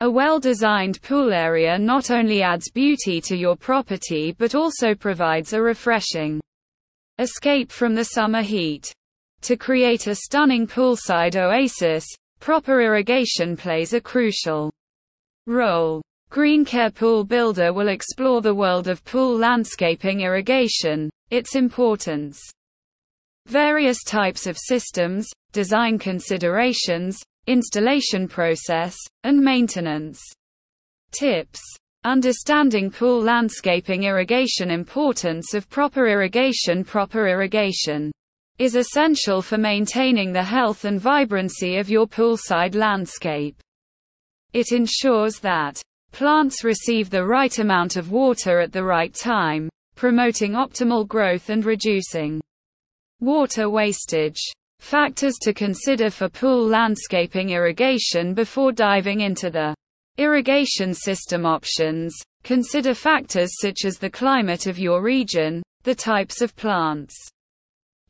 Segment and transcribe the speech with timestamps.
[0.00, 5.62] A well-designed pool area not only adds beauty to your property but also provides a
[5.62, 6.38] refreshing
[7.18, 8.92] escape from the summer heat.
[9.40, 12.04] To create a stunning poolside oasis,
[12.40, 14.70] proper irrigation plays a crucial
[15.46, 16.02] role.
[16.30, 22.38] GreenCare Pool Builder will explore the world of pool landscaping irrigation, its importance,
[23.46, 30.20] various types of systems, design considerations, installation process, and maintenance.
[31.12, 31.60] Tips.
[32.04, 38.12] Understanding pool landscaping irrigation Importance of proper irrigation Proper irrigation
[38.58, 43.60] is essential for maintaining the health and vibrancy of your poolside landscape.
[44.52, 50.52] It ensures that plants receive the right amount of water at the right time, promoting
[50.52, 52.40] optimal growth and reducing
[53.20, 54.40] water wastage.
[54.86, 59.74] Factors to consider for pool landscaping irrigation before diving into the
[60.16, 62.14] irrigation system options.
[62.44, 67.16] Consider factors such as the climate of your region, the types of plants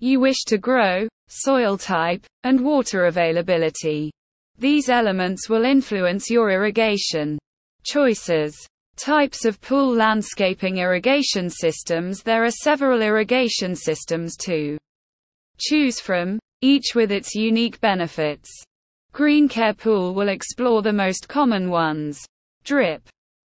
[0.00, 4.12] you wish to grow, soil type, and water availability.
[4.58, 7.38] These elements will influence your irrigation
[7.86, 8.54] choices.
[8.98, 14.76] Types of pool landscaping irrigation systems There are several irrigation systems to
[15.58, 18.50] choose from, each with its unique benefits.
[19.12, 22.24] GreenCare Pool will explore the most common ones.
[22.64, 23.02] Drip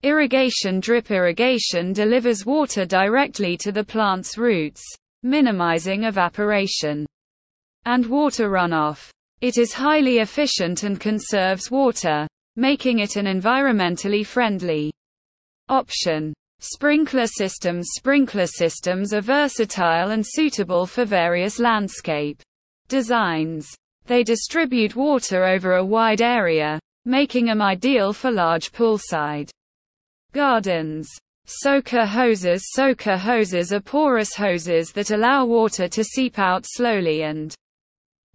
[0.04, 4.84] irrigation Drip irrigation delivers water directly to the plant's roots,
[5.24, 7.06] minimizing evaporation
[7.86, 9.10] and water runoff.
[9.42, 14.92] It is highly efficient and conserves water, making it an environmentally friendly
[15.70, 16.34] option.
[16.60, 22.42] Sprinkler systems Sprinkler systems are versatile and suitable for various landscape
[22.88, 23.68] designs.
[24.06, 29.50] They distribute water over a wide area, making them ideal for large poolside
[30.34, 31.10] gardens.
[31.46, 37.54] Soaker hoses Soaker hoses are porous hoses that allow water to seep out slowly and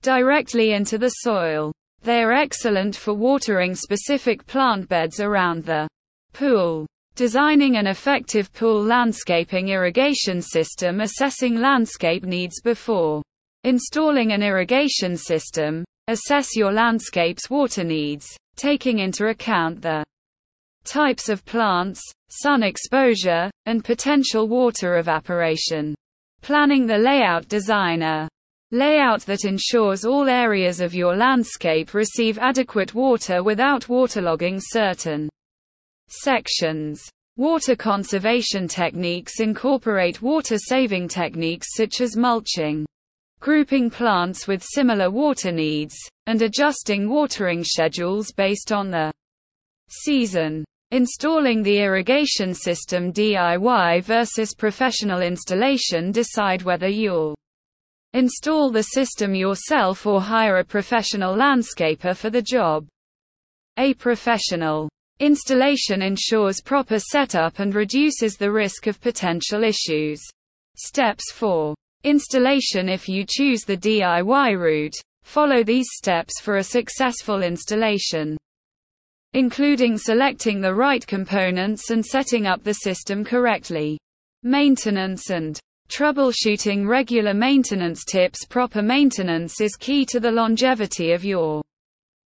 [0.02, 1.72] directly into the soil.
[2.02, 5.88] They are excellent for watering specific plant beds around the
[6.32, 6.86] pool.
[7.16, 13.22] Designing an effective pool landscaping irrigation system Assessing landscape needs before
[13.64, 18.26] Installing an irrigation system, assess your landscape's water needs,
[18.56, 20.02] taking into account the
[20.84, 22.00] types of plants,
[22.30, 25.94] sun exposure, and potential water evaporation.
[26.40, 28.28] Planning the layout designer.
[28.70, 35.28] Layout that ensures all areas of your landscape receive adequate water without waterlogging certain
[36.08, 37.02] sections.
[37.36, 42.86] Water conservation techniques incorporate water saving techniques such as mulching
[43.40, 45.96] grouping plants with similar water needs,
[46.26, 49.12] and adjusting watering schedules based on the
[49.88, 50.64] season.
[50.92, 57.36] Installing the irrigation system DIY versus professional installation Decide whether you'll
[58.12, 62.88] install the system yourself or hire a professional landscaper for the job.
[63.78, 64.88] A professional
[65.20, 70.20] installation ensures proper setup and reduces the risk of potential issues.
[70.76, 71.72] Steps 4.
[72.02, 78.38] Installation If you choose the DIY route, follow these steps for a successful installation,
[79.34, 83.98] including selecting the right components and setting up the system correctly.
[84.42, 91.60] Maintenance and troubleshooting regular maintenance tips Proper maintenance is key to the longevity of your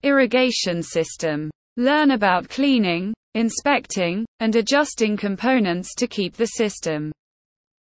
[0.03, 1.53] irrigation system.
[1.77, 7.13] Learn about cleaning, inspecting, and adjusting components to keep the system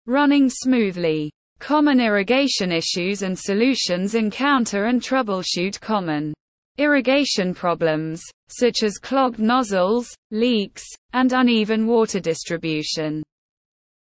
[0.06, 1.30] running smoothly.
[1.60, 6.32] Common irrigation issues and solutions encounter and troubleshoot common
[6.78, 13.22] irrigation problems, such as clogged nozzles, leaks, and uneven water distribution.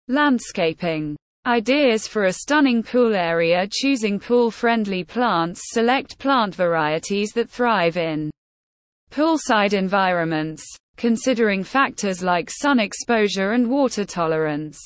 [0.08, 1.16] Landscaping
[1.46, 8.32] Ideas for a stunning pool area Choosing pool-friendly plants Select plant varieties that thrive in
[9.12, 10.66] poolside environments,
[10.98, 14.80] considering factors like sun exposure and water tolerance.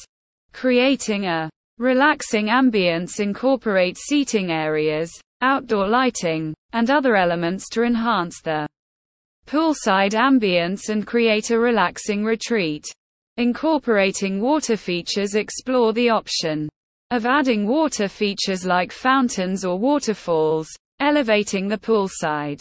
[0.51, 8.67] Creating a Relaxing ambience incorporate seating areas, outdoor lighting, and other elements to enhance the
[9.45, 12.83] poolside ambience and create a relaxing retreat.
[13.37, 16.67] Incorporating water features explore the option
[17.11, 20.67] of adding water features like fountains or waterfalls,
[20.99, 22.59] elevating the poolside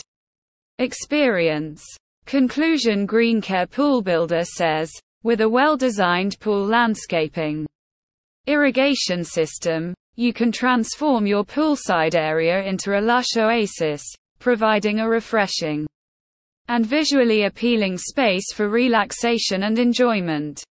[0.79, 1.83] experience.
[2.27, 4.93] Conclusion GreenCare Pool Builder says,
[5.23, 7.67] with a well-designed pool landscaping
[8.47, 14.03] irrigation system, you can transform your poolside area into a lush oasis,
[14.39, 15.87] providing a refreshing
[16.69, 20.65] and visually appealing space for relaxation and enjoyment.